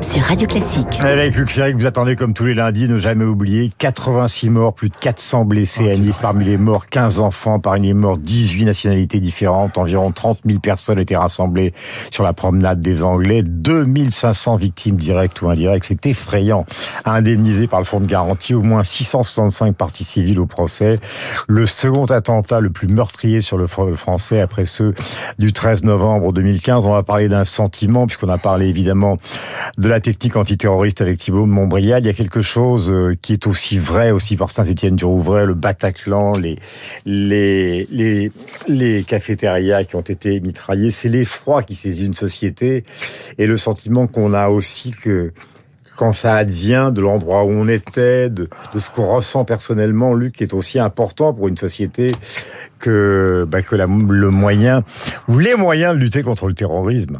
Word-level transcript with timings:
sur 0.00 0.22
Radio 0.22 0.46
Classique. 0.46 1.00
Avec 1.00 1.36
Luc 1.36 1.50
Ferry, 1.50 1.72
vous 1.72 1.86
attendez 1.86 2.16
comme 2.16 2.34
tous 2.34 2.44
les 2.44 2.54
lundis, 2.54 2.88
ne 2.88 2.98
jamais 2.98 3.24
oublier 3.24 3.72
86 3.78 4.50
morts, 4.50 4.74
plus 4.74 4.88
de 4.88 4.96
400 4.96 5.44
blessés 5.44 5.90
à 5.90 5.96
Nice. 5.96 6.18
Parmi 6.18 6.44
les 6.44 6.58
morts, 6.58 6.86
15 6.86 7.20
enfants. 7.20 7.58
Parmi 7.58 7.88
les 7.88 7.94
morts, 7.94 8.18
18 8.18 8.64
nationalités 8.64 9.20
différentes. 9.20 9.78
Environ 9.78 10.12
30 10.12 10.40
000 10.46 10.60
personnes 10.60 10.98
étaient 10.98 11.16
rassemblées 11.16 11.72
sur 12.10 12.24
la 12.24 12.32
promenade 12.32 12.80
des 12.80 13.02
Anglais. 13.02 13.42
2500 13.42 14.56
victimes 14.56 14.96
directes 14.96 15.40
ou 15.42 15.48
indirectes. 15.48 15.86
C'est 15.88 16.06
effrayant. 16.06 16.66
Indemnisé 17.04 17.66
par 17.66 17.80
le 17.80 17.84
fonds 17.84 18.00
de 18.00 18.06
garantie, 18.06 18.54
au 18.54 18.62
moins 18.62 18.84
665 18.84 19.74
parties 19.74 20.04
civiles 20.04 20.40
au 20.40 20.46
procès. 20.46 21.00
Le 21.48 21.66
second 21.66 22.06
attentat 22.06 22.60
le 22.60 22.70
plus 22.70 22.88
meurtrier 22.88 23.40
sur 23.40 23.58
le 23.58 23.66
français 23.66 24.40
après 24.40 24.66
ceux 24.66 24.94
du 25.38 25.52
13 25.52 25.84
novembre 25.84 26.32
2015. 26.32 26.86
On 26.86 26.92
va 26.92 27.02
parler 27.02 27.28
d'un 27.28 27.44
sentiment, 27.44 28.06
puisqu'on 28.06 28.28
a 28.28 28.38
parlé 28.38 28.66
évidemment 28.66 29.16
de 29.78 29.85
la 29.86 30.00
technique 30.00 30.36
antiterroriste 30.36 31.00
avec 31.00 31.18
Thibault 31.18 31.46
Montbrial, 31.46 32.02
il 32.02 32.06
y 32.06 32.10
a 32.10 32.12
quelque 32.12 32.42
chose 32.42 32.90
euh, 32.90 33.14
qui 33.20 33.32
est 33.32 33.46
aussi 33.46 33.78
vrai 33.78 34.10
aussi 34.10 34.36
par 34.36 34.50
Saint-Étienne-du-Rouvray, 34.50 35.46
le 35.46 35.54
Bataclan, 35.54 36.34
les, 36.36 36.58
les, 37.06 39.04
cafétérias 39.04 39.84
qui 39.84 39.96
ont 39.96 40.00
été 40.00 40.40
mitraillés. 40.40 40.90
C'est 40.90 41.08
l'effroi 41.08 41.62
qui 41.62 41.74
saisit 41.74 42.04
une 42.04 42.14
société 42.14 42.84
et 43.38 43.46
le 43.46 43.56
sentiment 43.56 44.06
qu'on 44.06 44.32
a 44.32 44.48
aussi 44.48 44.90
que 44.90 45.32
quand 45.96 46.12
ça 46.12 46.34
advient 46.36 46.90
de 46.92 47.00
l'endroit 47.00 47.44
où 47.44 47.50
on 47.50 47.68
était, 47.68 48.28
de, 48.28 48.48
de 48.74 48.78
ce 48.78 48.90
qu'on 48.90 49.14
ressent 49.14 49.44
personnellement, 49.44 50.14
Luc, 50.14 50.42
est 50.42 50.52
aussi 50.52 50.78
important 50.78 51.32
pour 51.32 51.48
une 51.48 51.56
société 51.56 52.12
que, 52.78 53.46
bah, 53.48 53.58
le 53.70 54.30
moyen, 54.30 54.82
ou 55.28 55.38
les 55.38 55.54
moyens 55.54 55.94
de 55.94 56.00
lutter 56.00 56.22
contre 56.22 56.46
le 56.46 56.52
terrorisme. 56.52 57.18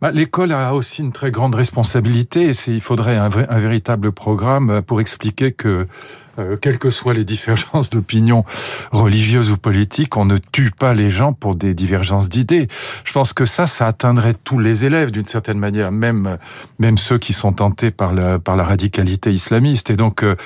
Bah, 0.00 0.10
l'école 0.10 0.52
a 0.52 0.74
aussi 0.74 1.02
une 1.02 1.12
très 1.12 1.30
grande 1.30 1.54
responsabilité. 1.54 2.50
Et 2.50 2.54
il 2.68 2.80
faudrait 2.80 3.16
un, 3.16 3.24
un, 3.24 3.58
véritable 3.58 4.12
programme 4.12 4.82
pour 4.82 5.00
expliquer 5.00 5.52
que 5.52 5.86
euh, 6.40 6.56
quelles 6.56 6.78
que 6.78 6.90
soient 6.90 7.14
les 7.14 7.24
divergences 7.24 7.90
d'opinion 7.90 8.44
religieuses 8.92 9.50
ou 9.50 9.56
politiques, 9.56 10.16
on 10.16 10.24
ne 10.24 10.38
tue 10.38 10.70
pas 10.70 10.94
les 10.94 11.10
gens 11.10 11.32
pour 11.32 11.54
des 11.54 11.74
divergences 11.74 12.28
d'idées. 12.28 12.68
Je 13.04 13.12
pense 13.12 13.32
que 13.32 13.44
ça, 13.44 13.66
ça 13.66 13.86
atteindrait 13.86 14.34
tous 14.34 14.58
les 14.58 14.84
élèves 14.84 15.10
d'une 15.10 15.26
certaine 15.26 15.58
manière, 15.58 15.92
même 15.92 16.38
même 16.78 16.98
ceux 16.98 17.18
qui 17.18 17.32
sont 17.32 17.52
tentés 17.52 17.90
par 17.90 18.12
la 18.12 18.38
par 18.38 18.56
la 18.56 18.64
radicalité 18.64 19.32
islamiste. 19.32 19.90
Et 19.90 19.96
donc 19.96 20.22
euh, 20.22 20.36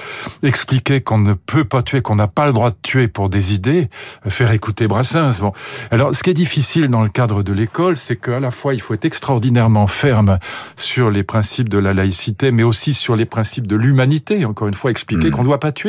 expliquer 0.43 1.01
qu'on 1.01 1.19
ne 1.19 1.35
peut 1.35 1.65
pas 1.65 1.83
tuer, 1.83 2.03
qu'on 2.03 2.17
n'a 2.17 2.29
pas 2.29 2.47
le 2.47 2.53
droit 2.53 2.71
de 2.71 2.77
tuer 2.83 3.09
pour 3.09 3.29
des 3.29 3.55
idées, 3.55 3.89
euh, 4.27 4.31
faire 4.31 4.51
écouter 4.53 4.89
Brassens. 4.89 5.41
Bon, 5.41 5.53
alors 5.91 6.15
ce 6.15 6.23
qui 6.23 6.31
est 6.31 6.35
difficile 6.35 6.89
dans 6.89 7.03
le 7.03 7.09
cadre 7.09 7.43
de 7.43 7.53
l'école, 7.53 7.97
c'est 7.97 8.17
qu'à 8.17 8.41
la 8.41 8.51
fois 8.51 8.75
il 8.75 8.81
faut 8.81 8.95
être 8.95 9.05
extraordinairement 9.05 9.87
ferme 9.87 10.39
sur 10.77 11.11
les 11.11 11.23
principes 11.23 11.69
de 11.69 11.79
la 11.79 11.93
laïcité, 11.93 12.51
mais 12.51 12.63
aussi 12.63 12.95
sur 12.95 13.17
les 13.17 13.27
principes 13.27 13.67
de 13.67 13.77
l'humanité. 13.77 14.45
Encore 14.45 14.69
une 14.69 14.75
fois, 14.75 14.91
expliquer 14.91 15.29
mmh. 15.29 15.31
qu'on 15.31 15.43
ne 15.43 15.47
doit 15.47 15.61
pas 15.61 15.73
tuer 15.73 15.84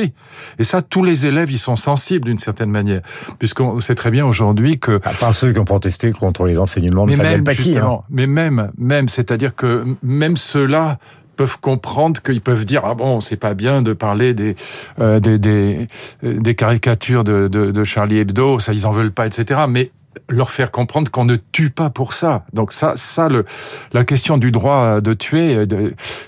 et 0.60 0.64
ça, 0.64 0.82
tous 0.82 1.04
les 1.04 1.26
élèves 1.26 1.52
y 1.52 1.58
sont 1.58 1.76
sensibles 1.76 2.26
d'une 2.26 2.40
certaine 2.40 2.72
manière, 2.72 3.02
puisqu'on 3.40 3.80
sait 3.80 3.96
très 3.96 4.12
bien 4.12 4.26
aujourd'hui 4.26 4.80
que... 4.80 5.00
À 5.04 5.14
part 5.14 5.36
ceux 5.36 5.54
qui 5.54 5.60
ont 5.60 5.66
protesté 5.66 6.12
contre 6.12 6.46
les 6.46 6.58
enseignements 6.60 7.06
de 7.06 7.12
mais 7.12 7.18
même, 7.18 7.44
Paty. 7.44 7.78
Hein. 7.78 8.00
Mais 8.10 8.28
même, 8.28 8.72
même, 8.78 9.10
c'est-à-dire 9.10 9.56
que 9.56 9.84
même 10.04 10.38
ceux-là 10.38 10.98
peuvent 11.36 11.60
comprendre 11.60 12.22
qu'ils 12.22 12.42
peuvent 12.42 12.64
dire 12.64 12.84
ah 12.86 12.94
bon 12.94 13.20
c'est 13.20 13.36
pas 13.36 13.54
bien 13.56 13.82
de 13.82 13.92
parler 13.92 14.34
des 14.34 14.56
euh, 15.02 15.20
des, 15.20 15.38
des, 15.38 15.88
des 16.24 16.56
caricatures 16.56 17.26
de, 17.26 17.50
de, 17.50 17.72
de 17.72 17.84
Charlie 17.84 18.20
Hebdo 18.20 18.58
ça 18.60 18.72
ils 18.72 18.88
en 18.88 18.92
veulent 18.92 19.12
pas 19.12 19.26
etc 19.28 19.62
mais 19.68 19.92
leur 20.30 20.52
faire 20.52 20.72
comprendre 20.72 21.12
qu'on 21.12 21.26
ne 21.26 21.38
tue 21.52 21.70
pas 21.70 21.90
pour 21.90 22.14
ça. 22.14 22.46
Donc 22.54 22.72
ça, 22.72 22.94
ça, 22.96 23.30
le, 23.30 23.46
la 23.94 24.04
question 24.06 24.38
du 24.38 24.52
droit 24.52 25.02
de 25.02 25.14
tuer 25.14 25.66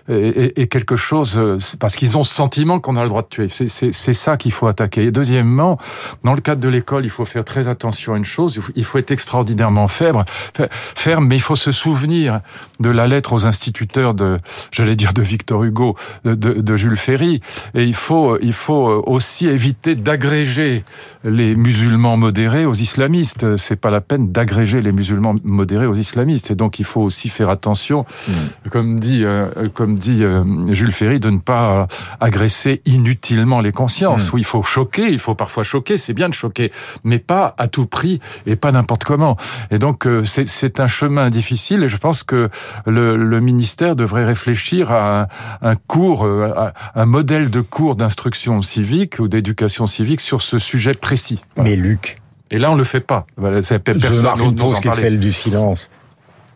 est, 0.07 0.67
quelque 0.67 0.95
chose 0.95 1.39
parce 1.79 1.95
qu'ils 1.95 2.17
ont 2.17 2.23
ce 2.23 2.33
sentiment 2.33 2.79
qu'on 2.79 2.95
a 2.95 3.03
le 3.03 3.09
droit 3.09 3.21
de 3.21 3.27
tuer. 3.27 3.47
C'est 3.47 4.13
ça 4.13 4.37
qu'il 4.37 4.51
faut 4.51 4.67
attaquer. 4.67 5.03
Et 5.03 5.11
deuxièmement, 5.11 5.77
dans 6.23 6.33
le 6.33 6.41
cadre 6.41 6.61
de 6.61 6.69
l'école, 6.69 7.05
il 7.05 7.09
faut 7.09 7.25
faire 7.25 7.43
très 7.43 7.67
attention 7.67 8.13
à 8.13 8.17
une 8.17 8.25
chose. 8.25 8.59
Il 8.75 8.83
faut 8.83 8.97
être 8.97 9.11
extraordinairement 9.11 9.87
ferme, 9.87 10.25
ferme, 10.69 11.27
mais 11.27 11.35
il 11.35 11.41
faut 11.41 11.55
se 11.55 11.71
souvenir 11.71 12.41
de 12.79 12.89
la 12.89 13.07
lettre 13.07 13.33
aux 13.33 13.45
instituteurs 13.45 14.13
de, 14.13 14.37
j'allais 14.71 14.95
dire 14.95 15.13
de 15.13 15.21
Victor 15.21 15.63
Hugo, 15.63 15.95
de, 16.25 16.35
de, 16.35 16.77
Jules 16.77 16.97
Ferry. 16.97 17.41
Et 17.73 17.83
il 17.83 17.95
faut, 17.95 18.37
il 18.39 18.53
faut 18.53 19.03
aussi 19.05 19.47
éviter 19.47 19.95
d'agréger 19.95 20.83
les 21.23 21.55
musulmans 21.55 22.17
modérés 22.17 22.65
aux 22.65 22.73
islamistes. 22.73 23.57
Pas 23.77 23.89
la 23.89 24.01
peine 24.01 24.31
d'agréger 24.31 24.81
les 24.81 24.91
musulmans 24.91 25.35
modérés 25.43 25.85
aux 25.85 25.93
islamistes. 25.93 26.51
Et 26.51 26.55
donc 26.55 26.79
il 26.79 26.85
faut 26.85 27.01
aussi 27.01 27.29
faire 27.29 27.49
attention, 27.49 28.05
hmm. 28.27 28.69
comme 28.69 28.99
dit, 28.99 29.23
euh, 29.23 29.69
comme 29.73 29.97
dit 29.97 30.23
euh, 30.23 30.43
Jules 30.73 30.91
Ferry, 30.91 31.19
de 31.19 31.29
ne 31.29 31.39
pas 31.39 31.87
agresser 32.19 32.81
inutilement 32.85 33.61
les 33.61 33.71
consciences. 33.71 34.31
Hmm. 34.31 34.35
Où 34.35 34.37
il 34.39 34.45
faut 34.45 34.63
choquer, 34.63 35.09
il 35.09 35.19
faut 35.19 35.35
parfois 35.35 35.63
choquer, 35.63 35.97
c'est 35.97 36.13
bien 36.13 36.29
de 36.29 36.33
choquer, 36.33 36.71
mais 37.03 37.19
pas 37.19 37.55
à 37.57 37.67
tout 37.67 37.85
prix 37.85 38.19
et 38.45 38.55
pas 38.55 38.71
n'importe 38.71 39.03
comment. 39.03 39.37
Et 39.71 39.79
donc 39.79 40.05
euh, 40.05 40.23
c'est 40.23 40.79
un 40.79 40.87
chemin 40.87 41.29
difficile. 41.29 41.83
Et 41.83 41.89
je 41.89 41.97
pense 41.97 42.23
que 42.23 42.49
le, 42.85 43.15
le 43.15 43.39
ministère 43.39 43.95
devrait 43.95 44.25
réfléchir 44.25 44.91
à 44.91 45.21
un, 45.21 45.27
un 45.61 45.75
cours, 45.75 46.25
à 46.25 46.73
un 46.95 47.05
modèle 47.05 47.49
de 47.49 47.61
cours 47.61 47.95
d'instruction 47.95 48.61
civique 48.61 49.19
ou 49.19 49.27
d'éducation 49.27 49.87
civique 49.87 50.21
sur 50.21 50.41
ce 50.41 50.59
sujet 50.59 50.93
précis. 50.93 51.41
Mais 51.57 51.75
Luc, 51.75 52.17
et 52.51 52.59
là, 52.59 52.71
on 52.71 52.75
le 52.75 52.83
fait 52.83 53.01
pas. 53.01 53.25
C'est 53.61 53.79
personne 53.79 54.13
Je 54.13 54.21
marque 54.21 54.39
une 54.39 54.55
pause 54.55 54.79
qui 54.79 54.87
est 54.87 54.93
celle 54.93 55.19
du 55.19 55.33
silence. 55.33 55.89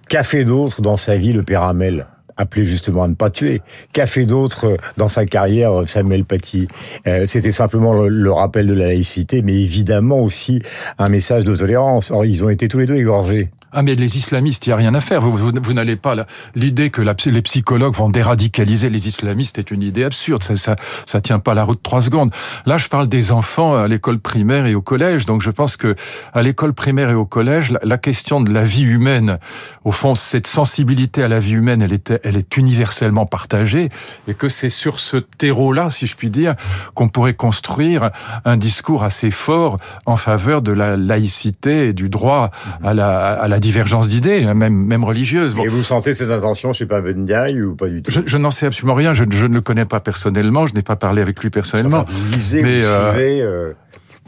Qu'a 0.10 0.24
fait 0.24 0.44
d'autre 0.44 0.82
dans 0.82 0.98
sa 0.98 1.16
vie 1.18 1.34
le 1.34 1.44
père 1.44 1.64
Hamel 1.64 2.08
appelé 2.38 2.66
justement 2.66 3.04
à 3.04 3.08
ne 3.08 3.14
pas 3.14 3.30
tuer? 3.30 3.62
Qu'a 3.94 4.06
fait 4.06 4.26
d'autre 4.26 4.78
dans 4.98 5.08
sa 5.08 5.26
carrière 5.26 5.72
Samuel 5.86 6.26
Paty? 6.26 6.68
Euh, 7.08 7.26
C'était 7.28 7.52
simplement 7.52 7.94
le, 7.94 8.32
rappel 8.32 8.68
de 8.68 8.74
la 8.74 8.88
laïcité, 8.88 9.42
mais 9.42 9.62
évidemment 9.62 10.20
aussi 10.20 10.62
un 10.98 11.10
message 11.10 11.44
de 11.44 11.56
tolérance. 11.56 12.12
Or, 12.12 12.26
ils 12.26 12.44
ont 12.44 12.50
été 12.50 12.68
tous 12.68 12.80
les 12.80 12.86
deux 12.86 12.96
égorgés. 12.96 13.52
Ah 13.74 13.84
mais 13.84 13.96
les 13.96 14.18
islamistes, 14.18 14.68
il 14.68 14.70
n'y 14.70 14.74
a 14.74 14.76
rien 14.76 14.94
à 14.94 15.02
faire. 15.02 15.22
Vous, 15.22 15.32
vous, 15.38 15.74
n'allez 15.74 15.96
pas 15.96 16.16
l'idée 16.56 16.90
que 16.90 17.02
les 17.02 17.42
psychologues 17.42 17.96
vont 17.96 18.10
déradicaliser 18.10 18.90
les 18.90 19.08
islamistes 19.08 19.60
est 19.60 19.72
une 19.72 19.82
idée 19.82 20.04
absurde. 20.04 20.44
Ça, 20.44 20.58
ça, 20.58 20.76
ça 21.06 21.22
tient 21.22 21.40
pas 21.40 21.54
la 21.54 21.64
route 21.64 21.82
trois 21.82 22.02
secondes. 22.02 22.32
Là, 22.66 22.78
je 22.78 22.90
parle 22.90 23.08
des 23.08 23.32
enfants 23.32 23.76
à 23.76 23.88
l'école 23.88 24.20
primaire 24.20 24.66
et 24.66 24.76
au 24.76 24.82
collège. 24.82 25.26
Donc, 25.26 25.42
je 25.42 25.52
pense 25.52 25.78
que 25.78 25.96
à 26.34 26.42
l'école 26.42 26.74
primaire 26.74 27.10
et 27.10 27.14
au 27.14 27.26
collège, 27.26 27.74
la, 27.82 27.98
question 27.98 28.42
de 28.42 28.52
la 28.52 28.64
vie 28.64 28.84
humaine, 28.84 29.38
au 29.86 29.92
fond, 29.92 30.16
cette 30.16 30.48
sensibilité 30.48 31.24
à 31.24 31.30
la 31.30 31.40
vie 31.40 31.54
humaine, 31.54 31.82
elle 31.82 31.94
est, 31.94 32.14
elle 32.24 32.36
est 32.36 32.58
universellement 32.58 33.26
partagée, 33.26 33.88
et 34.28 34.34
que 34.34 34.50
c'est 34.50 34.70
sur 34.70 35.00
ce 35.00 35.16
terreau-là, 35.16 35.90
si 35.92 36.08
je 36.08 36.18
puis 36.18 36.30
dire, 36.30 36.56
qu'on 36.94 37.08
pourrait 37.08 37.36
construire 37.36 38.12
un 38.44 38.58
discours 38.58 39.04
assez 39.04 39.32
fort 39.32 39.78
en 40.06 40.18
faveur 40.18 40.62
de 40.62 40.74
la 40.74 40.98
laïcité 40.98 41.88
et 41.88 41.94
du 41.94 42.10
droit 42.10 42.52
à 42.84 42.94
la, 42.94 43.34
à 43.34 43.48
la 43.48 43.61
divergence 43.62 44.10
d'idées, 44.10 44.44
hein, 44.44 44.54
même, 44.54 44.74
même 44.74 45.06
religieuse. 45.06 45.56
Et 45.64 45.68
vous 45.70 45.84
sentez 45.84 46.14
ces 46.14 46.32
intentions 46.32 46.74
chez 46.74 46.86
Papendiaï 46.86 47.62
ou 47.62 47.76
pas 47.76 47.88
du 47.88 48.04
tout? 48.04 48.12
Je, 48.12 48.20
je 48.26 48.38
n'en 48.38 48.52
sais 48.52 48.66
absolument 48.66 48.96
rien. 48.96 49.14
Je, 49.14 49.24
je, 49.30 49.48
ne 49.48 49.54
le 49.54 49.62
connais 49.62 49.86
pas 49.86 50.02
personnellement. 50.02 50.68
Je 50.68 50.74
n'ai 50.74 50.82
pas 50.82 50.98
parlé 50.98 51.22
avec 51.22 51.42
lui 51.42 51.50
personnellement. 51.50 52.00
Enfin, 52.00 52.12
vous 52.12 52.34
lisez, 52.34 52.62
mais, 52.62 52.82
vous 52.82 52.88
euh, 52.88 53.14
suivez, 53.14 53.42
euh... 53.42 53.74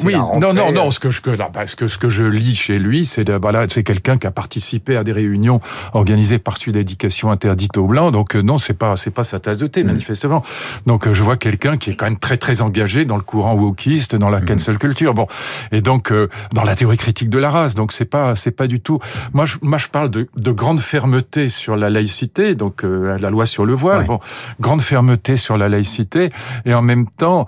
Oui, 0.03 0.15
non, 0.15 0.53
non, 0.53 0.71
non. 0.71 0.89
Ce 0.89 0.99
que 0.99 1.11
je, 1.11 1.21
parce 1.21 1.75
que 1.75 1.87
ce 1.87 1.99
que 1.99 2.09
je 2.09 2.23
lis 2.23 2.55
chez 2.55 2.79
lui, 2.79 3.05
c'est 3.05 3.29
voilà, 3.29 3.65
c'est 3.69 3.83
quelqu'un 3.83 4.17
qui 4.17 4.25
a 4.25 4.31
participé 4.31 4.97
à 4.97 5.03
des 5.03 5.11
réunions 5.11 5.61
organisées 5.93 6.39
par 6.39 6.57
Sud 6.57 6.75
Éducation 6.75 7.29
interdite 7.29 7.77
aux 7.77 7.85
blancs. 7.85 8.11
Donc 8.11 8.35
euh, 8.35 8.41
non, 8.41 8.57
c'est 8.57 8.73
pas, 8.73 8.95
c'est 8.95 9.11
pas 9.11 9.23
sa 9.23 9.39
tasse 9.39 9.59
de 9.59 9.67
thé, 9.67 9.83
mm. 9.83 9.87
manifestement. 9.87 10.43
Donc 10.87 11.05
euh, 11.05 11.13
je 11.13 11.21
vois 11.21 11.37
quelqu'un 11.37 11.77
qui 11.77 11.91
est 11.91 11.95
quand 11.95 12.05
même 12.05 12.17
très 12.17 12.37
très 12.37 12.61
engagé 12.61 13.05
dans 13.05 13.17
le 13.17 13.21
courant 13.21 13.53
wokiste, 13.53 14.15
dans 14.15 14.31
la 14.31 14.39
mm. 14.39 14.45
cancel 14.45 14.77
culture. 14.79 15.13
Bon, 15.13 15.27
et 15.71 15.81
donc 15.81 16.11
euh, 16.11 16.27
dans 16.53 16.63
la 16.63 16.75
théorie 16.75 16.97
critique 16.97 17.29
de 17.29 17.37
la 17.37 17.51
race. 17.51 17.75
Donc 17.75 17.91
c'est 17.91 18.05
pas, 18.05 18.33
c'est 18.33 18.51
pas 18.51 18.65
du 18.65 18.79
tout. 18.79 18.99
Moi, 19.33 19.45
je, 19.45 19.57
moi, 19.61 19.77
je 19.77 19.87
parle 19.87 20.09
de, 20.09 20.27
de 20.35 20.51
grande 20.51 20.81
fermeté 20.81 21.49
sur 21.49 21.75
la 21.77 21.91
laïcité, 21.91 22.55
donc 22.55 22.83
la 22.83 23.29
loi 23.29 23.45
sur 23.45 23.63
le 23.63 23.73
voile. 23.73 24.05
Bon, 24.05 24.19
grande 24.59 24.81
fermeté 24.81 25.37
sur 25.37 25.55
la 25.57 25.69
laïcité, 25.69 26.29
et 26.65 26.73
en 26.73 26.81
même 26.81 27.07
temps 27.07 27.45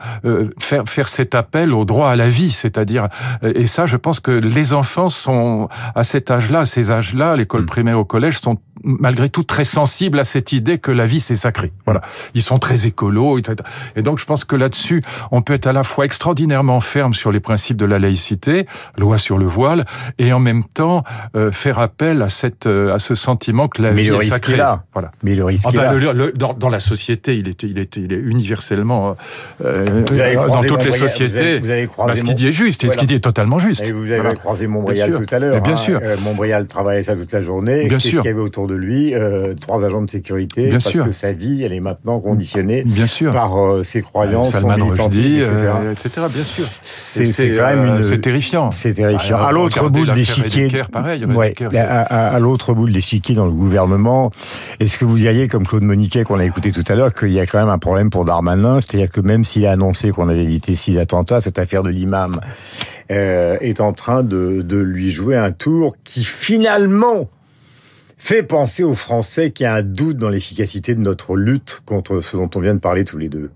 faire 0.59 0.83
faire 0.85 1.07
cet 1.07 1.33
appel 1.33 1.73
au 1.73 1.85
droit 1.85 2.09
à 2.09 2.15
la 2.15 2.29
vie 2.29 2.34
c'est-à-dire 2.49 3.07
euh, 3.43 3.51
et 3.55 3.67
ça, 3.67 3.85
je 3.85 3.97
pense 3.97 4.19
que 4.19 4.31
les 4.31 4.73
enfants 4.73 5.09
sont 5.09 5.69
à 5.95 6.03
cet 6.03 6.31
âge-là, 6.31 6.61
à 6.61 6.65
ces 6.65 6.91
âges-là, 6.91 7.35
l'école 7.35 7.63
mm. 7.63 7.67
primaire, 7.67 7.99
au 7.99 8.05
collège, 8.05 8.39
sont 8.39 8.57
malgré 8.85 9.29
tout 9.29 9.43
très 9.43 9.63
sensibles 9.63 10.19
à 10.19 10.25
cette 10.25 10.51
idée 10.53 10.77
que 10.77 10.91
la 10.91 11.05
vie 11.05 11.19
c'est 11.19 11.35
sacré. 11.35 11.71
Voilà, 11.85 12.01
ils 12.33 12.41
sont 12.41 12.59
très 12.59 12.85
écolos, 12.87 13.39
et 13.95 14.01
donc 14.01 14.19
je 14.19 14.25
pense 14.25 14.45
que 14.45 14.55
là-dessus, 14.55 15.01
on 15.31 15.41
peut 15.41 15.53
être 15.53 15.67
à 15.67 15.73
la 15.73 15.83
fois 15.83 16.05
extraordinairement 16.05 16.79
ferme 16.79 17.13
sur 17.13 17.31
les 17.31 17.39
principes 17.39 17.77
de 17.77 17.85
la 17.85 17.99
laïcité, 17.99 18.67
loi 18.97 19.17
sur 19.17 19.37
le 19.37 19.45
voile, 19.45 19.85
et 20.19 20.31
en 20.33 20.39
même 20.39 20.63
temps 20.63 21.03
euh, 21.35 21.51
faire 21.51 21.79
appel 21.79 22.21
à 22.21 22.29
cette 22.29 22.67
euh, 22.67 22.93
à 22.93 22.99
ce 22.99 23.15
sentiment 23.15 23.67
que 23.67 23.81
la 23.81 23.91
Mais 23.91 24.03
vie 24.03 24.09
le 24.09 24.21
est 24.21 24.25
sacrée. 24.25 24.53
est 24.53 24.57
là. 24.57 24.83
Voilà. 24.93 25.11
Mais 25.23 25.35
le 25.35 25.43
risque 25.43 25.65
Ah 25.67 25.71
est 25.73 25.77
bah, 25.77 25.83
là. 25.85 25.93
le- 25.93 26.11
le- 26.13 26.31
dans, 26.31 26.53
dans 26.53 26.69
la 26.69 26.79
société, 26.79 27.35
il 27.37 27.49
est, 27.49 27.63
il 27.63 27.79
est, 27.79 27.95
il 27.97 28.13
est 28.13 28.17
universellement 28.17 29.15
euh, 29.63 30.03
Vous 30.09 30.19
avez 30.19 30.35
dans 30.35 30.63
toutes 30.63 30.83
les 30.83 30.91
vous 30.91 30.97
sociétés. 30.97 31.37
avez- 31.39 31.59
vous 31.59 31.69
avez 31.69 31.87
croisé 31.87 32.11
bah, 32.13 32.15
ce 32.19 32.23
qu'il 32.23 32.33
dit 32.35 32.47
est 32.47 32.51
juste, 32.51 32.83
et 32.83 32.89
ce 32.89 32.97
qu'il 32.97 33.07
dit 33.07 33.15
est 33.15 33.19
totalement 33.19 33.59
juste. 33.59 33.85
Et 33.85 33.91
vous 33.91 34.09
avez 34.11 34.21
Voilà. 34.21 34.35
croisé 34.35 34.67
Montbrial 34.67 35.13
tout 35.13 35.35
à 35.35 35.39
l'heure. 35.39 35.61
Bien 35.61 35.73
hein. 35.73 35.77
sûr. 35.77 35.99
Euh, 36.03 36.15
Montbrial 36.23 36.67
travaillait 36.67 37.03
ça 37.03 37.15
toute 37.15 37.31
la 37.31 37.41
journée. 37.41 37.85
Bien 37.85 37.97
Qu'est-ce 37.97 38.09
sûr. 38.09 38.21
qu'il 38.21 38.29
y 38.29 38.33
avait 38.33 38.41
autour 38.41 38.67
de 38.67 38.74
lui 38.75 39.13
Euh, 39.15 39.53
Trois 39.59 39.83
agents 39.83 40.01
de 40.01 40.09
sécurité. 40.09 40.63
Bien 40.65 40.71
parce 40.73 40.89
sûr. 40.89 41.05
que 41.05 41.11
sa 41.11 41.31
vie, 41.31 41.63
elle 41.63 41.73
est 41.73 41.79
maintenant 41.79 42.19
conditionnée 42.19 42.83
Bien 42.85 43.07
sûr. 43.07 43.31
par 43.31 43.57
euh, 43.57 43.83
ses 43.83 44.01
croyances, 44.01 44.51
son 44.51 44.67
militantisme, 44.69 45.23
etc. 45.23 45.53
euh, 45.83 45.91
etc. 45.91 46.09
Bien 46.33 46.43
sûr. 46.43 46.65
C'est 46.83 47.51
quand 47.55 47.65
même 47.67 47.85
une. 47.97 48.03
c'est 48.03 48.19
terrifiant. 48.19 48.71
C'est 48.71 48.93
terrifiant. 48.93 49.37
À 49.37 49.51
l'autre 49.51 49.89
bout 49.89 50.05
de 50.05 50.13
l'échiquier, 50.13 50.69
pareil, 50.91 51.25
ouais, 51.25 51.53
à, 51.75 52.01
à- 52.01 52.35
à 52.35 52.39
l'autre 52.39 52.73
bout 52.73 52.87
de 52.87 52.91
l'échiquier 52.93 53.35
dans 53.35 53.45
le 53.45 53.51
gouvernement, 53.51 54.31
est-ce 54.79 54.97
que 54.97 55.05
vous 55.05 55.17
diriez, 55.17 55.47
comme 55.47 55.65
Claude 55.65 55.83
Moniquet 55.83 56.23
qu'on 56.23 56.39
a 56.39 56.45
écouté 56.45 56.71
tout 56.71 56.83
à 56.87 56.95
l'heure, 56.95 57.13
qu'il 57.13 57.31
y 57.31 57.39
a 57.39 57.45
quand 57.45 57.59
même 57.59 57.69
un 57.69 57.77
problème 57.79 58.09
pour 58.09 58.25
Darmanin, 58.25 58.79
c'est-à-dire 58.81 59.09
que 59.09 59.21
même 59.21 59.43
s'il 59.43 59.65
a 59.65 59.71
annoncé 59.71 60.11
qu'on 60.11 60.29
avait 60.29 60.43
évité 60.43 60.75
six 60.75 60.97
attentats, 60.97 61.41
cette 61.41 61.59
affaire 61.59 61.83
de 61.83 61.89
l'imam 61.89 62.39
euh, 63.11 63.57
est 63.61 63.81
en 63.81 63.93
train 63.93 64.23
de, 64.23 64.61
de 64.61 64.77
lui 64.77 65.11
jouer 65.11 65.35
un 65.37 65.51
tour 65.51 65.95
qui 66.03 66.23
finalement 66.23 67.29
fait 68.17 68.43
penser 68.43 68.83
aux 68.83 68.95
Français 68.95 69.51
qu'il 69.51 69.65
y 69.65 69.67
a 69.67 69.75
un 69.75 69.81
doute 69.81 70.17
dans 70.17 70.29
l'efficacité 70.29 70.95
de 70.95 71.01
notre 71.01 71.35
lutte 71.35 71.81
contre 71.85 72.19
ce 72.21 72.37
dont 72.37 72.49
on 72.55 72.59
vient 72.59 72.75
de 72.75 72.79
parler 72.79 73.05
tous 73.05 73.17
les 73.17 73.29
deux. 73.29 73.51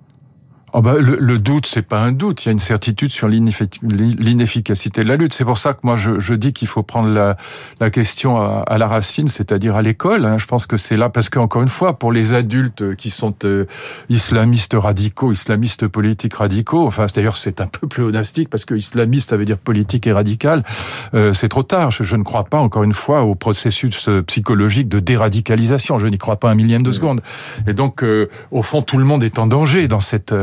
Oh 0.74 0.82
bah, 0.82 0.96
le, 1.00 1.18
le 1.20 1.40
doute, 1.40 1.66
c'est 1.66 1.82
pas 1.82 2.00
un 2.00 2.12
doute. 2.12 2.46
Il 2.46 2.48
y 2.48 2.50
a 2.50 2.52
une 2.52 2.60
certitude 2.60 3.12
sur 3.12 3.28
l'ineffi- 3.28 3.80
l'inefficacité 3.82 5.04
de 5.04 5.08
la 5.08 5.16
lutte. 5.16 5.34
C'est 5.34 5.46
pour 5.46 5.58
ça 5.58 5.74
que 5.74 5.80
moi, 5.84 5.96
je, 5.96 6.20
je 6.20 6.34
dis 6.36 6.54
qu'il 6.54 6.68
faut 6.68 6.84
prendre 6.84 7.10
la, 7.10 7.38
la 7.80 7.90
question 7.90 8.38
à, 8.38 8.64
à 8.68 8.78
la 8.78 8.88
racine, 8.88 9.28
c'est-à-dire 9.28 9.76
à, 9.76 9.82
l'école. 9.82 10.26
hein. 10.26 10.38
Je 10.38 10.46
pense 10.46 10.68
que 10.68 10.78
c'est 10.78 10.96
là, 10.96 11.10
parce 11.10 11.30
qu'encore 11.30 11.64
une 11.64 11.70
fois, 11.70 11.98
pour 11.98 12.12
les 12.12 12.34
adultes 12.34 12.96
qui 12.96 13.10
sont 13.10 13.34
euh, 13.46 13.66
islamistes 14.10 14.76
radicaux, 14.78 15.32
islamistes 15.32 15.88
politiques 15.88 16.36
radicaux, 16.36 16.86
enfin, 16.86 17.08
d'ailleurs, 17.16 17.38
c'est 17.38 17.62
un 17.62 17.68
peu 17.68 17.88
pléonastique, 17.88 18.50
parce 18.50 18.66
que 18.66 18.76
islamiste, 18.76 19.32
ça 19.32 19.38
veut 19.38 19.46
dire 19.46 19.58
politique 19.58 20.06
et 20.06 20.12
radical, 20.12 20.64
euh, 21.16 21.34
c'est 21.34 21.50
trop 21.50 21.64
tard. 21.64 21.90
Je, 21.90 22.04
je 22.04 22.16
ne 22.16 22.24
crois 22.24 22.44
pas, 22.44 22.60
encore 22.60 22.84
une 22.84 22.94
fois, 22.94 23.24
au 23.24 23.34
processus 23.34 24.08
euh, 24.08 24.22
psychologique 24.22 24.88
de 24.88 25.00
déradicalisation. 25.00 25.98
Je 25.98 26.08
n'y 26.08 26.20
crois 26.20 26.36
pas 26.36 26.52
un 26.52 26.56
millième 26.56 26.84
de 26.84 26.92
seconde. 26.92 27.22
Et 27.66 27.74
donc, 27.74 28.04
euh, 28.04 28.30
au 28.52 28.62
fond, 28.62 28.84
tout 28.84 28.98
le 28.98 29.06
monde 29.06 29.24
est 29.24 29.40
en 29.40 29.48
danger 29.48 29.88
dans 29.88 30.00
cette... 30.00 30.34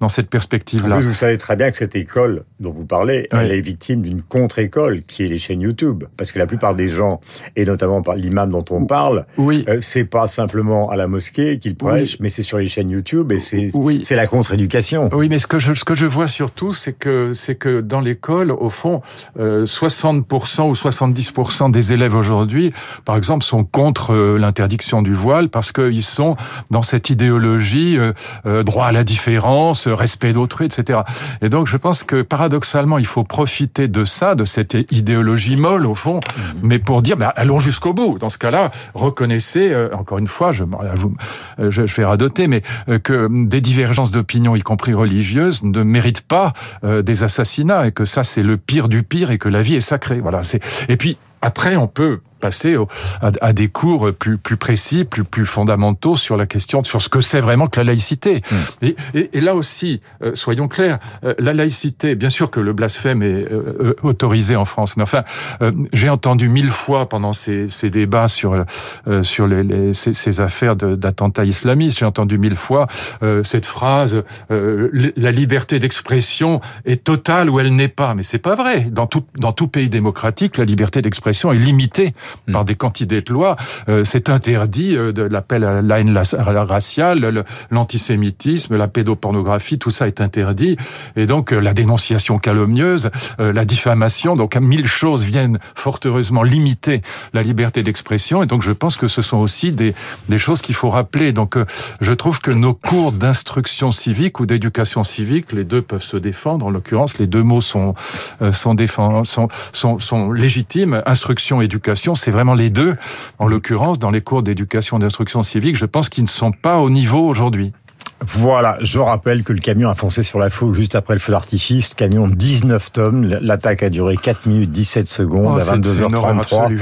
dans 0.00 0.08
cette 0.08 0.28
perspective-là. 0.30 0.98
vous 0.98 1.12
savez 1.12 1.38
très 1.38 1.56
bien 1.56 1.70
que 1.70 1.76
cette 1.76 1.96
école 1.96 2.44
dont 2.60 2.70
vous 2.72 2.86
parlez, 2.86 3.28
Oui. 3.32 3.38
elle 3.42 3.52
est 3.52 3.60
victime 3.60 4.02
d'une 4.02 4.22
contre-école 4.22 5.02
qui 5.02 5.24
est 5.24 5.28
les 5.28 5.38
chaînes 5.38 5.60
YouTube. 5.60 6.04
Parce 6.16 6.32
que 6.32 6.38
la 6.38 6.46
plupart 6.46 6.74
des 6.74 6.88
gens, 6.88 7.20
et 7.56 7.64
notamment 7.64 8.02
par 8.02 8.16
l'imam 8.16 8.50
dont 8.50 8.64
on 8.70 8.84
parle, 8.86 9.26
Oui. 9.36 9.64
euh, 9.68 9.78
c'est 9.80 10.04
pas 10.04 10.26
simplement 10.26 10.90
à 10.90 10.96
la 10.96 11.06
mosquée 11.06 11.58
qu'ils 11.58 11.76
prêchent, 11.76 12.18
mais 12.20 12.28
c'est 12.28 12.42
sur 12.42 12.58
les 12.58 12.68
chaînes 12.68 12.90
YouTube 12.90 13.32
et 13.32 13.38
c'est 13.40 13.68
Oui. 13.74 14.00
c'est 14.04 14.16
la 14.16 14.26
contre-éducation. 14.26 15.08
Oui, 15.12 15.28
mais 15.28 15.38
ce 15.38 15.46
que 15.46 15.58
je, 15.58 15.74
ce 15.74 15.84
que 15.84 15.94
je 15.94 16.06
vois 16.06 16.26
surtout, 16.28 16.72
c'est 16.72 16.92
que, 16.92 17.32
c'est 17.34 17.54
que 17.54 17.80
dans 17.80 18.00
l'école, 18.00 18.50
au 18.50 18.70
fond, 18.70 19.02
euh, 19.38 19.64
60% 19.66 20.68
ou 20.68 20.74
70% 20.74 21.70
des 21.70 21.92
élèves 21.92 22.14
aujourd'hui, 22.14 22.72
par 23.04 23.16
exemple, 23.16 23.44
sont 23.44 23.64
contre 23.64 24.12
euh, 24.12 24.38
l'interdiction 24.38 25.02
du 25.02 25.14
voile 25.14 25.48
parce 25.48 25.72
qu'ils 25.72 26.02
sont 26.02 26.36
dans 26.70 26.82
cette 26.82 27.10
idéologie 27.10 27.96
euh, 27.98 28.12
euh, 28.46 28.62
droit 28.62 28.86
à 28.86 28.92
la 28.92 29.04
différence, 29.04 29.57
euh, 29.86 29.94
respect 29.94 30.32
d'autrui, 30.32 30.66
etc. 30.66 31.00
Et 31.42 31.48
donc, 31.48 31.66
je 31.66 31.76
pense 31.76 32.04
que 32.04 32.22
paradoxalement, 32.22 32.98
il 32.98 33.06
faut 33.06 33.24
profiter 33.24 33.88
de 33.88 34.04
ça, 34.04 34.34
de 34.34 34.44
cette 34.44 34.76
idéologie 34.90 35.56
molle, 35.56 35.86
au 35.86 35.94
fond, 35.94 36.20
mais 36.62 36.78
pour 36.78 37.02
dire, 37.02 37.16
bah, 37.16 37.32
allons 37.36 37.60
jusqu'au 37.60 37.92
bout. 37.92 38.18
Dans 38.18 38.28
ce 38.28 38.38
cas-là, 38.38 38.70
reconnaissez, 38.94 39.72
euh, 39.72 39.88
encore 39.94 40.18
une 40.18 40.26
fois, 40.26 40.52
je, 40.52 40.64
euh, 40.64 41.70
je, 41.70 41.86
je 41.86 41.96
vais 41.96 42.04
radoter, 42.04 42.46
mais 42.46 42.62
euh, 42.88 42.98
que 42.98 43.28
des 43.46 43.60
divergences 43.60 44.10
d'opinion, 44.10 44.56
y 44.56 44.62
compris 44.62 44.94
religieuses, 44.94 45.62
ne 45.62 45.82
méritent 45.82 46.22
pas 46.22 46.52
euh, 46.84 47.02
des 47.02 47.24
assassinats 47.24 47.86
et 47.86 47.92
que 47.92 48.04
ça, 48.04 48.24
c'est 48.24 48.42
le 48.42 48.56
pire 48.56 48.88
du 48.88 49.02
pire 49.02 49.30
et 49.30 49.38
que 49.38 49.48
la 49.48 49.62
vie 49.62 49.74
est 49.74 49.80
sacrée. 49.80 50.20
Voilà. 50.20 50.42
C'est 50.42 50.60
et 50.88 50.96
puis 50.96 51.16
après, 51.42 51.76
on 51.76 51.86
peut 51.86 52.20
passer 52.38 52.76
au- 52.76 52.88
à, 53.20 53.30
à 53.40 53.52
des 53.52 53.68
cours 53.68 54.12
plus 54.12 54.38
plus 54.38 54.56
précis, 54.56 55.04
plus 55.04 55.24
plus 55.24 55.46
fondamentaux 55.46 56.16
sur 56.16 56.36
la 56.36 56.46
question 56.46 56.82
sur 56.84 57.02
ce 57.02 57.08
que 57.08 57.20
c'est 57.20 57.40
vraiment 57.40 57.66
que 57.66 57.78
la 57.80 57.84
laïcité. 57.84 58.42
Et, 58.82 58.96
et, 59.14 59.30
et 59.36 59.40
là 59.40 59.54
aussi, 59.54 60.00
euh, 60.22 60.34
soyons 60.34 60.68
clairs, 60.68 60.98
euh, 61.24 61.34
la 61.38 61.52
laïcité, 61.52 62.14
bien 62.14 62.30
sûr 62.30 62.50
que 62.50 62.60
le 62.60 62.72
blasphème 62.72 63.22
est 63.22 63.50
euh, 63.52 63.76
euh, 63.80 63.94
autorisé 64.02 64.56
en 64.56 64.64
France, 64.64 64.96
mais 64.96 65.02
enfin, 65.02 65.24
euh, 65.62 65.72
j'ai 65.92 66.08
entendu 66.10 66.48
mille 66.48 66.70
fois 66.70 67.08
pendant 67.08 67.32
ces, 67.32 67.68
ces 67.68 67.90
débats 67.90 68.28
sur 68.28 68.64
euh, 69.08 69.22
sur 69.22 69.46
les, 69.46 69.62
les- 69.62 69.92
ces, 69.94 70.12
ces 70.14 70.40
affaires 70.40 70.76
d'attentats 70.76 71.44
islamistes, 71.44 71.98
j'ai 71.98 72.04
entendu 72.06 72.38
mille 72.38 72.56
fois 72.56 72.86
euh, 73.22 73.42
cette 73.44 73.66
phrase 73.66 74.22
euh, 74.50 75.10
la 75.16 75.30
liberté 75.32 75.78
d'expression 75.78 76.60
est 76.84 77.02
totale 77.04 77.50
ou 77.50 77.60
elle 77.60 77.74
n'est 77.74 77.88
pas, 77.88 78.14
mais 78.14 78.22
c'est 78.22 78.38
pas 78.38 78.54
vrai. 78.54 78.80
Dans 78.90 79.06
tout 79.06 79.24
dans 79.38 79.52
tout 79.52 79.68
pays 79.68 79.90
démocratique, 79.90 80.56
la 80.58 80.64
liberté 80.64 81.02
d'expression 81.02 81.52
est 81.52 81.58
limitée 81.58 82.14
par 82.52 82.64
des 82.64 82.74
quantités 82.74 83.20
de 83.20 83.32
lois. 83.32 83.56
Euh, 83.88 84.04
c'est 84.04 84.28
interdit 84.30 84.96
euh, 84.96 85.12
de 85.12 85.22
l'appel 85.22 85.64
à 85.64 85.82
la 85.82 86.00
haine 86.00 86.12
la- 86.12 86.64
raciale, 86.64 87.20
le- 87.20 87.44
l'antisémitisme, 87.70 88.76
la 88.76 88.88
pédopornographie, 88.88 89.78
tout 89.78 89.90
ça 89.90 90.06
est 90.06 90.20
interdit. 90.20 90.76
Et 91.16 91.26
donc 91.26 91.52
euh, 91.52 91.60
la 91.60 91.72
dénonciation 91.72 92.38
calomnieuse, 92.38 93.10
euh, 93.40 93.52
la 93.52 93.64
diffamation, 93.64 94.36
donc 94.36 94.56
mille 94.56 94.86
choses 94.86 95.24
viennent 95.24 95.58
fort 95.74 95.98
heureusement 96.04 96.42
limiter 96.42 97.02
la 97.32 97.42
liberté 97.42 97.82
d'expression. 97.82 98.42
Et 98.42 98.46
donc 98.46 98.62
je 98.62 98.72
pense 98.72 98.96
que 98.96 99.08
ce 99.08 99.22
sont 99.22 99.38
aussi 99.38 99.72
des, 99.72 99.94
des 100.28 100.38
choses 100.38 100.60
qu'il 100.62 100.74
faut 100.74 100.90
rappeler. 100.90 101.32
Donc 101.32 101.56
euh, 101.56 101.64
je 102.00 102.12
trouve 102.12 102.40
que 102.40 102.50
nos 102.50 102.74
cours 102.74 103.12
d'instruction 103.12 103.90
civique 103.90 104.40
ou 104.40 104.46
d'éducation 104.46 105.02
civique, 105.04 105.52
les 105.52 105.64
deux 105.64 105.82
peuvent 105.82 106.02
se 106.02 106.16
défendre. 106.16 106.66
En 106.66 106.70
l'occurrence, 106.70 107.18
les 107.18 107.26
deux 107.26 107.42
mots 107.42 107.60
sont 107.60 107.94
euh, 108.42 108.52
sont, 108.52 108.74
défend- 108.74 109.24
sont, 109.24 109.48
sont, 109.72 109.98
sont 109.98 110.30
légitimes. 110.32 111.02
Instruction, 111.06 111.60
éducation, 111.62 112.14
c'est 112.18 112.30
vraiment 112.30 112.54
les 112.54 112.70
deux. 112.70 112.96
En 113.38 113.46
l'occurrence, 113.48 113.98
dans 113.98 114.10
les 114.10 114.20
cours 114.20 114.42
d'éducation 114.42 114.98
et 114.98 115.00
d'instruction 115.00 115.42
civique, 115.42 115.76
je 115.76 115.86
pense 115.86 116.08
qu'ils 116.08 116.24
ne 116.24 116.28
sont 116.28 116.52
pas 116.52 116.78
au 116.78 116.90
niveau 116.90 117.26
aujourd'hui. 117.26 117.72
Voilà, 118.20 118.78
je 118.80 118.98
rappelle 118.98 119.44
que 119.44 119.52
le 119.52 119.60
camion 119.60 119.88
a 119.90 119.94
foncé 119.94 120.24
sur 120.24 120.40
la 120.40 120.50
foule 120.50 120.74
juste 120.74 120.96
après 120.96 121.14
le 121.14 121.20
feu 121.20 121.30
d'artifice. 121.30 121.90
Camion 121.94 122.26
de 122.26 122.34
19 122.34 122.90
tonnes. 122.90 123.38
L'attaque 123.40 123.84
a 123.84 123.90
duré 123.90 124.16
4 124.16 124.46
minutes 124.46 124.72
17 124.72 125.06
secondes 125.06 125.52
Oh, 125.52 125.56
à 125.56 125.60
c'est- 125.60 125.66
c'est 125.84 125.98
une 126.04 126.16
horreur 126.16 126.34
22h33. 126.34 126.62
absolue. 126.64 126.80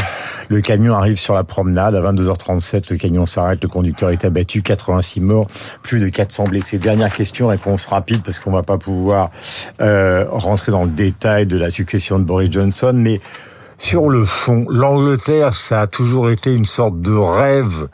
Le 0.48 0.60
camion 0.62 0.94
arrive 0.94 1.18
sur 1.18 1.34
la 1.34 1.44
promenade 1.44 1.94
à 1.94 2.00
22h37. 2.00 2.88
Le 2.90 2.96
camion 2.96 3.26
s'arrête. 3.26 3.62
Le 3.62 3.68
conducteur 3.68 4.08
est 4.10 4.24
abattu. 4.24 4.62
86 4.62 5.20
morts, 5.20 5.46
plus 5.82 6.00
de 6.00 6.08
400 6.08 6.44
blessés. 6.44 6.78
Dernière 6.78 7.12
question, 7.14 7.48
réponse 7.48 7.84
rapide 7.84 8.22
parce 8.24 8.38
qu'on 8.38 8.52
va 8.52 8.62
pas 8.62 8.78
pouvoir 8.78 9.30
euh, 9.82 10.24
rentrer 10.30 10.72
dans 10.72 10.84
le 10.84 10.90
détail 10.90 11.46
de 11.46 11.58
la 11.58 11.68
succession 11.68 12.18
de 12.18 12.24
Boris 12.24 12.50
Johnson, 12.50 12.92
mais 12.94 13.20
sur 13.78 14.08
le 14.08 14.24
fond, 14.24 14.66
l'Angleterre, 14.68 15.54
ça 15.54 15.82
a 15.82 15.86
toujours 15.86 16.30
été 16.30 16.52
une 16.52 16.64
sorte 16.64 17.00
de 17.00 17.12
rêve 17.12 17.88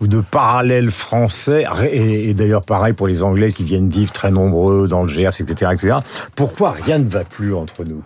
ou 0.00 0.06
de 0.06 0.20
parallèle 0.20 0.90
français, 0.90 1.64
et, 1.90 2.34
d'ailleurs 2.34 2.64
pareil 2.64 2.94
pour 2.94 3.06
les 3.06 3.22
Anglais 3.22 3.52
qui 3.52 3.62
viennent 3.64 3.88
vivre 3.88 4.12
très 4.12 4.30
nombreux 4.30 4.88
dans 4.88 5.02
le 5.02 5.08
Gers, 5.08 5.40
etc., 5.40 5.72
etc. 5.72 5.96
Pourquoi 6.34 6.70
rien 6.70 6.98
ne 6.98 7.08
va 7.08 7.24
plus 7.24 7.54
entre 7.54 7.84
nous? 7.84 8.02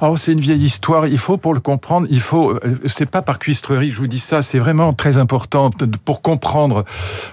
Oh, 0.00 0.16
c'est 0.16 0.32
une 0.32 0.40
vieille 0.40 0.64
histoire. 0.64 1.06
Il 1.06 1.18
faut, 1.18 1.36
pour 1.36 1.54
le 1.54 1.60
comprendre, 1.60 2.06
il 2.10 2.20
faut. 2.20 2.50
euh, 2.52 2.58
C'est 2.86 3.06
pas 3.06 3.22
par 3.22 3.38
cuistrerie, 3.38 3.90
je 3.90 3.96
vous 3.96 4.06
dis 4.06 4.18
ça. 4.18 4.42
C'est 4.42 4.58
vraiment 4.58 4.92
très 4.92 5.18
important 5.18 5.70
pour 6.04 6.22
comprendre 6.22 6.84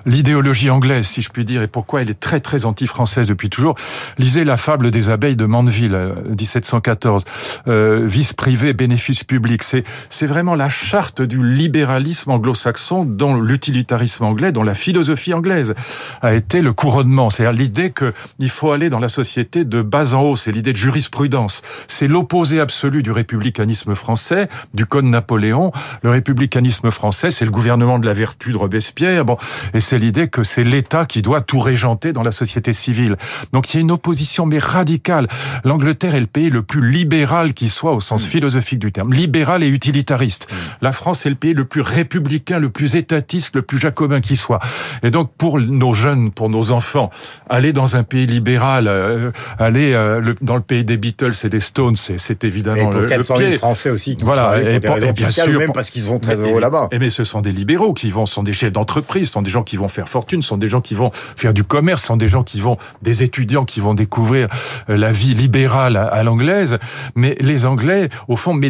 l'idéologie 0.05 0.69
anglaise, 0.69 1.07
si 1.07 1.21
je 1.21 1.29
puis 1.29 1.45
dire, 1.45 1.61
et 1.61 1.67
pourquoi 1.67 2.01
elle 2.01 2.09
est 2.09 2.19
très 2.19 2.39
très 2.39 2.65
anti-française 2.65 3.27
depuis 3.27 3.49
toujours. 3.49 3.75
Lisez 4.17 4.43
la 4.43 4.57
fable 4.57 4.91
des 4.91 5.09
abeilles 5.09 5.35
de 5.35 5.45
Mandeville, 5.45 5.95
euh, 5.95 6.13
1714. 6.37 7.25
Euh, 7.67 8.03
vice 8.05 8.33
privé, 8.33 8.73
bénéfice 8.73 9.23
public. 9.23 9.63
C'est 9.63 9.83
c'est 10.09 10.27
vraiment 10.27 10.55
la 10.55 10.69
charte 10.69 11.21
du 11.21 11.43
libéralisme 11.43 12.31
anglo-saxon, 12.31 13.05
dont 13.05 13.35
l'utilitarisme 13.35 14.23
anglais, 14.23 14.51
dont 14.51 14.63
la 14.63 14.75
philosophie 14.75 15.33
anglaise 15.33 15.73
a 16.21 16.33
été 16.33 16.61
le 16.61 16.73
couronnement. 16.73 17.29
C'est-à-dire 17.29 17.57
l'idée 17.57 17.89
que 17.91 18.13
il 18.39 18.49
faut 18.49 18.71
aller 18.71 18.89
dans 18.89 18.99
la 18.99 19.09
société 19.09 19.65
de 19.65 19.81
bas 19.81 20.13
en 20.13 20.21
haut. 20.21 20.35
C'est 20.35 20.51
l'idée 20.51 20.71
de 20.71 20.77
jurisprudence. 20.77 21.61
C'est 21.87 22.07
l'opposition 22.07 22.24
l'opposé 22.25 22.59
absolu 22.59 23.03
du 23.03 23.11
républicanisme 23.11 23.93
français, 23.93 24.47
du 24.73 24.87
code 24.87 25.05
Napoléon. 25.05 25.71
Le 26.01 26.09
républicanisme 26.09 26.89
français, 26.89 27.29
c'est 27.29 27.45
le 27.45 27.51
gouvernement 27.51 27.99
de 27.99 28.07
la 28.07 28.13
vertu 28.13 28.51
de 28.51 28.57
Robespierre. 28.57 29.25
Bon, 29.25 29.37
et 29.75 29.79
c'est 29.79 29.99
l'idée 29.99 30.27
que 30.27 30.41
c'est 30.41 30.63
l'État 30.63 31.05
qui 31.05 31.21
doit 31.21 31.41
tout 31.41 31.59
régenter 31.59 32.13
dans 32.13 32.23
la 32.23 32.31
société 32.31 32.73
civile. 32.73 33.15
Donc 33.53 33.71
il 33.71 33.77
y 33.77 33.77
a 33.77 33.81
une 33.81 33.91
opposition 33.91 34.47
mais 34.47 34.57
radicale. 34.57 35.27
L'Angleterre 35.63 36.15
est 36.15 36.19
le 36.19 36.25
pays 36.25 36.49
le 36.49 36.63
plus 36.63 36.81
libéral 36.89 37.53
qui 37.53 37.69
soit 37.69 37.93
au 37.93 37.99
sens 37.99 38.23
mm. 38.23 38.27
philosophique 38.27 38.79
du 38.79 38.91
terme, 38.91 39.13
libéral 39.13 39.61
et 39.61 39.67
utilitariste. 39.67 40.47
Mm. 40.49 40.55
La 40.81 40.93
France 40.93 41.27
est 41.27 41.29
le 41.29 41.35
pays 41.35 41.53
le 41.53 41.65
plus 41.65 41.81
républicain, 41.81 42.57
le 42.57 42.71
plus 42.71 42.95
étatiste, 42.95 43.55
le 43.55 43.61
plus 43.61 43.77
jacobin 43.77 44.19
qui 44.19 44.35
soit. 44.35 44.59
Et 45.03 45.11
donc 45.11 45.31
pour 45.37 45.59
nos 45.59 45.93
jeunes, 45.93 46.31
pour 46.31 46.49
nos 46.49 46.71
enfants, 46.71 47.11
aller 47.51 47.71
dans 47.71 47.95
un 47.95 48.03
pays 48.03 48.25
libéral, 48.25 48.87
euh, 48.87 49.31
aller 49.59 49.93
euh, 49.93 50.33
dans 50.41 50.55
le 50.55 50.61
pays 50.61 50.83
des 50.83 50.97
Beatles 50.97 51.33
et 51.43 51.49
des 51.49 51.59
Stones, 51.59 51.95
c'est 51.95 52.14
évidemment 52.43 52.89
et 52.89 52.89
pour 52.89 53.37
le, 53.37 53.47
pied. 53.47 53.57
Français 53.57 53.89
aussi. 53.89 54.17
voilà, 54.21 54.59
et, 54.61 54.79
pour, 54.79 54.95
bien 54.95 55.29
sûr, 55.29 55.59
même 55.59 55.71
parce 55.71 55.89
qu'ils 55.89 56.03
sont 56.03 56.19
très 56.19 56.35
heureux 56.35 56.59
là-bas. 56.59 56.89
Mais 56.99 57.09
ce 57.09 57.23
sont 57.23 57.41
des 57.41 57.51
libéraux 57.51 57.93
qui 57.93 58.09
vont, 58.09 58.25
ce 58.25 58.33
sont 58.33 58.43
des 58.43 58.53
chefs 58.53 58.71
d'entreprise, 58.71 59.27
ce 59.27 59.33
sont 59.33 59.41
des 59.41 59.51
gens 59.51 59.63
qui 59.63 59.77
vont 59.77 59.87
faire 59.87 60.09
fortune, 60.09 60.41
ce 60.41 60.49
sont 60.49 60.57
des 60.57 60.67
gens 60.67 60.81
qui 60.81 60.95
vont 60.95 61.11
faire 61.13 61.53
du 61.53 61.63
commerce, 61.63 62.01
ce 62.01 62.07
sont 62.07 62.17
des 62.17 62.27
gens 62.27 62.43
qui 62.43 62.59
vont, 62.59 62.77
des 63.01 63.23
étudiants 63.23 63.65
qui 63.65 63.79
vont 63.79 63.93
découvrir 63.93 64.47
euh, 64.89 64.97
la 64.97 65.11
vie 65.11 65.33
libérale 65.33 65.97
à, 65.97 66.23
l'anglaise. 66.23 66.77
Mais 67.15 67.35
les 67.39 67.65
Anglais, 67.65 68.09
au 68.27 68.35
fond, 68.35 68.53
mais 68.53 68.69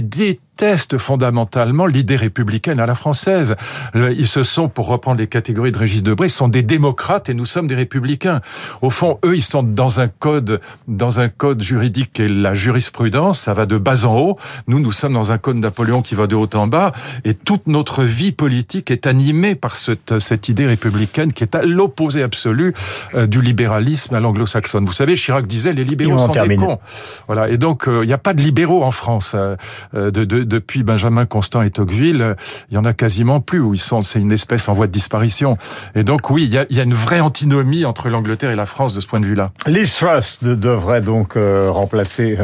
détestent 0.55 0.97
fondamentalement 0.97 1.85
l'idée 1.85 2.15
républicaine 2.15 2.79
à 2.79 2.85
la 2.85 2.95
française. 2.95 3.55
Ils 3.93 4.27
se 4.27 4.43
sont, 4.43 4.69
pour 4.69 4.87
reprendre 4.87 5.19
les 5.19 5.27
catégories 5.27 5.73
de 5.73 5.77
Régis 5.77 6.01
Debray, 6.01 6.29
sont 6.29 6.47
des 6.47 6.63
démocrates 6.63 7.29
et 7.29 7.33
nous 7.33 7.45
sommes 7.45 7.67
des 7.67 7.75
républicains. 7.75 8.39
Au 8.81 8.89
fond, 8.89 9.19
eux, 9.25 9.35
ils 9.35 9.43
sont 9.43 9.63
dans 9.63 9.99
un 9.99 10.07
code, 10.07 10.61
dans 10.87 11.19
un 11.19 11.27
code 11.27 11.61
juridique 11.61 12.13
qui 12.13 12.21
est 12.21 12.29
la 12.29 12.53
jurisprudence. 12.53 13.41
Ça 13.41 13.53
va 13.53 13.65
de 13.65 13.77
bas 13.77 14.05
en 14.05 14.17
haut. 14.17 14.37
Nous, 14.67 14.79
nous 14.79 14.93
sommes 14.93 15.13
dans 15.13 15.33
un 15.33 15.37
code 15.37 15.57
Napoléon 15.57 16.01
qui 16.01 16.15
va 16.15 16.25
de 16.25 16.35
haut 16.35 16.49
en 16.53 16.67
bas. 16.67 16.93
Et 17.25 17.33
toute 17.33 17.67
notre 17.67 18.03
vie 18.03 18.31
politique 18.31 18.91
est 18.91 19.07
animée 19.07 19.55
par 19.55 19.75
cette, 19.75 20.19
cette 20.19 20.47
idée 20.47 20.67
républicaine 20.67 21.33
qui 21.33 21.43
est 21.43 21.55
à 21.55 21.63
l'opposé 21.63 22.23
absolu 22.23 22.73
euh, 23.13 23.27
du 23.27 23.41
libéralisme 23.41 24.15
à 24.15 24.21
l'anglo-saxonne. 24.21 24.85
Vous 24.85 24.93
savez, 24.93 25.15
Chirac 25.15 25.47
disait 25.47 25.73
les 25.73 25.83
libéraux 25.83 26.17
sont 26.17 26.27
des 26.29 26.55
cons. 26.55 26.79
Voilà. 27.27 27.49
Et 27.49 27.57
donc, 27.57 27.89
euh, 27.89 28.03
il 28.03 28.07
n'y 28.07 28.13
a 28.13 28.17
pas 28.17 28.33
de 28.33 28.41
libéraux 28.41 28.83
en 28.83 28.91
France. 28.91 29.35
Euh, 29.35 29.57
de, 29.93 30.23
de, 30.23 30.44
depuis 30.45 30.83
Benjamin 30.83 31.25
Constant 31.25 31.61
et 31.61 31.69
Tocqueville, 31.69 32.35
il 32.69 32.75
y 32.75 32.77
en 32.77 32.85
a 32.85 32.93
quasiment 32.93 33.39
plus 33.39 33.59
où 33.59 33.73
ils 33.73 33.79
sont. 33.79 34.01
C'est 34.03 34.19
une 34.19 34.31
espèce 34.31 34.69
en 34.69 34.73
voie 34.73 34.87
de 34.87 34.91
disparition. 34.91 35.57
Et 35.95 36.03
donc, 36.03 36.29
oui, 36.29 36.45
il 36.45 36.53
y 36.53 36.79
a, 36.79 36.83
une 36.83 36.93
vraie 36.93 37.19
antinomie 37.19 37.85
entre 37.85 38.09
l'Angleterre 38.09 38.51
et 38.51 38.55
la 38.55 38.65
France 38.65 38.93
de 38.93 38.99
ce 38.99 39.07
point 39.07 39.19
de 39.19 39.25
vue-là. 39.25 39.51
Liz 39.67 39.95
Truss 39.95 40.43
devrait 40.43 41.01
donc 41.01 41.33
remplacer 41.35 42.37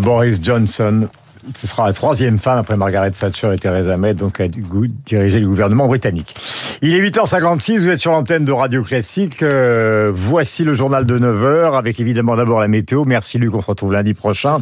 Boris 0.00 0.40
Johnson 0.42 1.08
ce 1.54 1.66
sera 1.66 1.86
la 1.86 1.92
troisième 1.92 2.38
femme 2.38 2.58
après 2.58 2.76
Margaret 2.76 3.10
Thatcher 3.10 3.52
et 3.54 3.58
Theresa 3.58 3.96
May, 3.96 4.14
donc 4.14 4.40
à 4.40 4.48
diriger 4.48 5.40
le 5.40 5.46
gouvernement 5.46 5.86
britannique. 5.86 6.34
Il 6.82 6.94
est 6.94 7.00
8h56, 7.00 7.78
vous 7.78 7.88
êtes 7.88 7.98
sur 7.98 8.12
l'antenne 8.12 8.44
de 8.44 8.52
Radio 8.52 8.82
Classique. 8.82 9.42
Euh, 9.42 10.10
voici 10.14 10.64
le 10.64 10.74
journal 10.74 11.06
de 11.06 11.18
9h, 11.18 11.76
avec 11.76 12.00
évidemment 12.00 12.36
d'abord 12.36 12.60
la 12.60 12.68
météo. 12.68 13.04
Merci 13.04 13.38
Luc, 13.38 13.54
on 13.54 13.60
se 13.60 13.66
retrouve 13.66 13.92
lundi 13.92 14.14
prochain. 14.14 14.56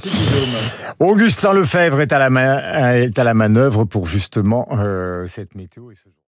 Augustin 1.00 1.52
Lefebvre 1.52 2.00
est 2.00 2.12
à 2.12 2.28
la, 2.28 2.98
est 2.98 3.18
à 3.18 3.24
la 3.24 3.34
manœuvre 3.34 3.84
pour 3.84 4.06
justement 4.06 4.68
euh, 4.78 5.26
cette 5.26 5.54
météo. 5.54 5.90
Et 5.90 5.94
ce... 5.96 6.14